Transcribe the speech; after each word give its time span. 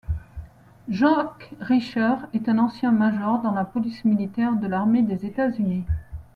Jack 0.89 1.51
Reacher 1.59 2.15
est 2.33 2.49
un 2.49 2.57
ancien 2.57 2.91
major 2.91 3.39
dans 3.43 3.51
la 3.51 3.65
police 3.65 4.03
militaire 4.03 4.53
de 4.55 4.65
l'armée 4.65 5.03
des 5.03 5.27
États-Unis. 5.27 5.83